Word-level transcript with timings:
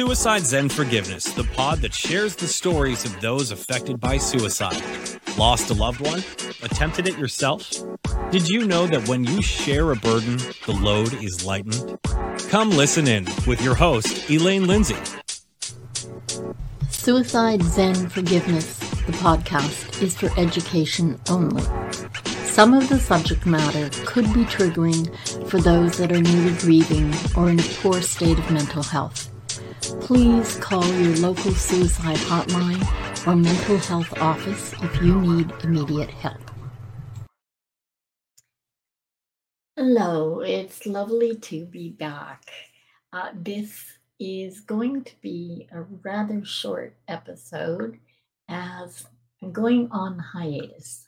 Suicide 0.00 0.46
Zen 0.46 0.70
Forgiveness, 0.70 1.24
the 1.24 1.44
pod 1.44 1.80
that 1.80 1.92
shares 1.92 2.34
the 2.34 2.46
stories 2.46 3.04
of 3.04 3.20
those 3.20 3.50
affected 3.50 4.00
by 4.00 4.16
suicide. 4.16 4.82
Lost 5.36 5.68
a 5.68 5.74
loved 5.74 6.00
one? 6.00 6.20
Attempted 6.62 7.06
it 7.06 7.18
yourself? 7.18 7.70
Did 8.30 8.48
you 8.48 8.66
know 8.66 8.86
that 8.86 9.06
when 9.08 9.24
you 9.24 9.42
share 9.42 9.90
a 9.90 9.96
burden, 9.96 10.38
the 10.64 10.72
load 10.72 11.12
is 11.22 11.44
lightened? 11.44 11.98
Come 12.48 12.70
listen 12.70 13.06
in 13.06 13.26
with 13.46 13.60
your 13.60 13.74
host, 13.74 14.30
Elaine 14.30 14.66
Lindsay. 14.66 14.96
Suicide 16.88 17.62
Zen 17.62 18.08
Forgiveness, 18.08 18.78
the 19.04 19.12
podcast, 19.12 20.00
is 20.02 20.16
for 20.16 20.30
education 20.40 21.20
only. 21.28 21.62
Some 22.46 22.72
of 22.72 22.88
the 22.88 22.98
subject 22.98 23.44
matter 23.44 23.90
could 24.06 24.32
be 24.32 24.46
triggering 24.46 25.14
for 25.50 25.60
those 25.60 25.98
that 25.98 26.10
are 26.10 26.22
newly 26.22 26.56
grieving 26.56 27.12
or 27.36 27.50
in 27.50 27.60
a 27.60 27.74
poor 27.82 28.00
state 28.00 28.38
of 28.38 28.50
mental 28.50 28.82
health. 28.82 29.29
Please 30.10 30.56
call 30.56 30.84
your 30.94 31.14
local 31.18 31.52
suicide 31.52 32.16
hotline 32.16 32.82
or 33.28 33.36
mental 33.36 33.78
health 33.78 34.12
office 34.20 34.74
if 34.82 35.00
you 35.00 35.20
need 35.20 35.52
immediate 35.62 36.10
help. 36.10 36.40
Hello, 39.76 40.40
it's 40.40 40.84
lovely 40.84 41.36
to 41.36 41.64
be 41.64 41.90
back. 41.90 42.42
Uh, 43.12 43.30
this 43.34 43.98
is 44.18 44.58
going 44.58 45.04
to 45.04 45.12
be 45.20 45.68
a 45.70 45.82
rather 45.82 46.44
short 46.44 46.96
episode 47.06 48.00
as 48.48 49.06
I'm 49.40 49.52
going 49.52 49.92
on 49.92 50.18
hiatus. 50.18 51.06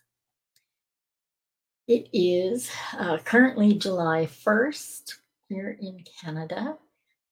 It 1.88 2.08
is 2.12 2.70
uh, 2.96 3.18
currently 3.24 3.74
July 3.74 4.26
1st 4.26 5.16
here 5.48 5.76
in 5.80 6.04
Canada. 6.20 6.78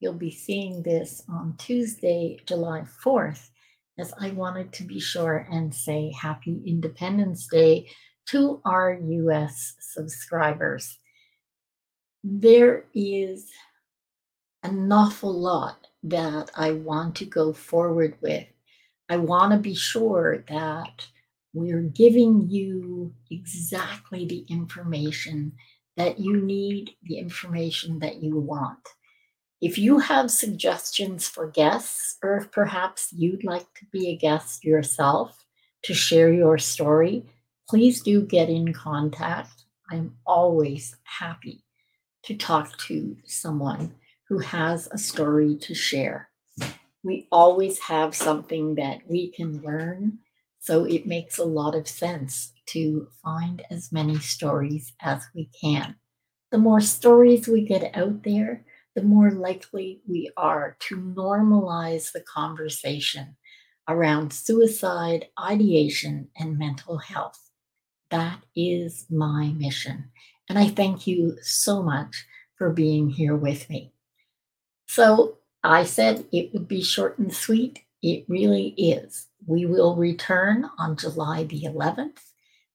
You'll 0.00 0.14
be 0.14 0.30
seeing 0.30 0.82
this 0.82 1.22
on 1.28 1.56
Tuesday, 1.58 2.38
July 2.46 2.84
4th, 3.04 3.50
as 3.98 4.14
I 4.18 4.30
wanted 4.30 4.72
to 4.72 4.84
be 4.84 4.98
sure 4.98 5.46
and 5.52 5.74
say 5.74 6.10
Happy 6.18 6.62
Independence 6.66 7.46
Day 7.46 7.90
to 8.28 8.62
our 8.64 8.94
US 8.94 9.74
subscribers. 9.78 10.98
There 12.24 12.86
is 12.94 13.50
an 14.62 14.90
awful 14.90 15.38
lot 15.38 15.86
that 16.02 16.50
I 16.56 16.72
want 16.72 17.16
to 17.16 17.26
go 17.26 17.52
forward 17.52 18.16
with. 18.22 18.46
I 19.10 19.18
want 19.18 19.52
to 19.52 19.58
be 19.58 19.74
sure 19.74 20.44
that 20.48 21.06
we're 21.52 21.82
giving 21.82 22.48
you 22.48 23.12
exactly 23.30 24.24
the 24.24 24.46
information 24.48 25.52
that 25.98 26.18
you 26.18 26.40
need, 26.40 26.92
the 27.02 27.18
information 27.18 27.98
that 27.98 28.22
you 28.22 28.38
want. 28.38 28.78
If 29.60 29.76
you 29.76 29.98
have 29.98 30.30
suggestions 30.30 31.28
for 31.28 31.46
guests, 31.46 32.16
or 32.22 32.38
if 32.38 32.50
perhaps 32.50 33.12
you'd 33.12 33.44
like 33.44 33.66
to 33.74 33.86
be 33.92 34.08
a 34.08 34.16
guest 34.16 34.64
yourself 34.64 35.44
to 35.82 35.92
share 35.92 36.32
your 36.32 36.56
story, 36.56 37.26
please 37.68 38.02
do 38.02 38.22
get 38.22 38.48
in 38.48 38.72
contact. 38.72 39.64
I'm 39.90 40.16
always 40.26 40.96
happy 41.04 41.64
to 42.24 42.36
talk 42.36 42.78
to 42.88 43.16
someone 43.26 43.94
who 44.28 44.38
has 44.38 44.88
a 44.92 44.98
story 44.98 45.56
to 45.56 45.74
share. 45.74 46.30
We 47.02 47.28
always 47.30 47.78
have 47.80 48.14
something 48.14 48.76
that 48.76 49.00
we 49.08 49.30
can 49.30 49.62
learn 49.62 50.20
so 50.60 50.84
it 50.84 51.06
makes 51.06 51.38
a 51.38 51.44
lot 51.44 51.74
of 51.74 51.88
sense 51.88 52.52
to 52.66 53.08
find 53.24 53.62
as 53.70 53.90
many 53.90 54.18
stories 54.18 54.92
as 55.00 55.26
we 55.34 55.50
can. 55.60 55.96
The 56.50 56.58
more 56.58 56.80
stories 56.80 57.48
we 57.48 57.62
get 57.62 57.96
out 57.96 58.22
there, 58.24 58.64
the 58.94 59.02
more 59.02 59.30
likely 59.30 60.00
we 60.06 60.30
are 60.36 60.76
to 60.80 60.96
normalize 60.96 62.12
the 62.12 62.22
conversation 62.22 63.36
around 63.88 64.32
suicide, 64.32 65.26
ideation, 65.40 66.28
and 66.36 66.58
mental 66.58 66.98
health. 66.98 67.50
That 68.10 68.40
is 68.54 69.06
my 69.10 69.52
mission. 69.56 70.10
And 70.48 70.58
I 70.58 70.68
thank 70.68 71.06
you 71.06 71.36
so 71.42 71.82
much 71.82 72.24
for 72.56 72.70
being 72.70 73.08
here 73.08 73.36
with 73.36 73.70
me. 73.70 73.92
So 74.86 75.38
I 75.62 75.84
said 75.84 76.24
it 76.32 76.52
would 76.52 76.66
be 76.66 76.82
short 76.82 77.18
and 77.18 77.32
sweet. 77.32 77.80
It 78.02 78.24
really 78.28 78.68
is. 78.76 79.28
We 79.46 79.66
will 79.66 79.94
return 79.96 80.68
on 80.78 80.96
July 80.96 81.44
the 81.44 81.62
11th 81.62 82.18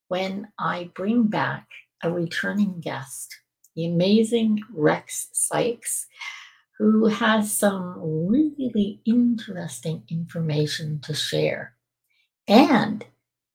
when 0.07 0.49
I 0.57 0.91
bring 0.95 1.27
back 1.27 1.67
a 2.01 2.11
returning 2.11 2.79
guest, 2.79 3.35
the 3.75 3.85
amazing 3.85 4.61
Rex 4.73 5.29
Sikes, 5.33 6.07
who 6.77 7.07
has 7.07 7.51
some 7.51 7.95
really 8.27 9.01
interesting 9.05 10.03
information 10.09 10.99
to 11.01 11.13
share. 11.13 11.73
And 12.47 13.05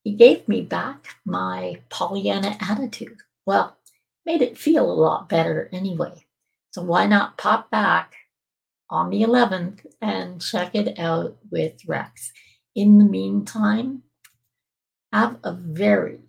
he 0.02 0.14
gave 0.14 0.48
me 0.48 0.62
back 0.62 1.16
my 1.24 1.82
Pollyanna 1.90 2.56
attitude. 2.60 3.18
Well, 3.46 3.76
made 4.24 4.42
it 4.42 4.58
feel 4.58 4.90
a 4.90 4.92
lot 4.92 5.28
better 5.28 5.68
anyway. 5.72 6.26
So 6.72 6.82
why 6.82 7.06
not 7.06 7.36
pop 7.36 7.70
back 7.70 8.14
on 8.90 9.10
the 9.10 9.22
11th 9.22 9.86
and 10.00 10.42
check 10.42 10.74
it 10.74 10.98
out 10.98 11.36
with 11.50 11.80
Rex. 11.86 12.32
In 12.74 12.98
the 12.98 13.04
meantime, 13.04 14.02
have 15.12 15.38
a 15.44 15.52
very 15.52 16.20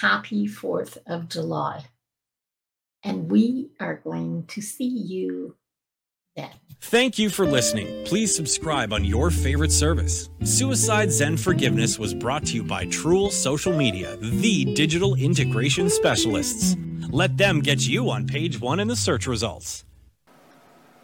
happy 0.00 0.46
4th 0.46 0.98
of 1.06 1.28
July. 1.28 1.86
And 3.04 3.30
we 3.30 3.70
are 3.80 3.96
going 3.96 4.46
to 4.48 4.60
see 4.60 4.88
you 4.88 5.56
then. 6.36 6.50
Thank 6.80 7.18
you 7.18 7.30
for 7.30 7.46
listening. 7.46 8.04
Please 8.04 8.34
subscribe 8.34 8.92
on 8.92 9.04
your 9.04 9.30
favorite 9.30 9.72
service. 9.72 10.28
Suicide 10.42 11.12
Zen 11.12 11.36
Forgiveness 11.36 11.98
was 11.98 12.12
brought 12.12 12.46
to 12.46 12.54
you 12.54 12.64
by 12.64 12.86
Truel 12.86 13.30
Social 13.30 13.72
Media, 13.72 14.16
the 14.16 14.74
digital 14.74 15.14
integration 15.14 15.88
specialists. 15.88 16.76
Let 17.10 17.36
them 17.36 17.60
get 17.60 17.86
you 17.86 18.10
on 18.10 18.26
page 18.26 18.60
one 18.60 18.80
in 18.80 18.88
the 18.88 18.96
search 18.96 19.26
results. 19.26 19.84